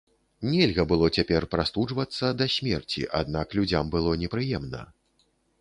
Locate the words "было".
0.91-1.09, 3.97-4.19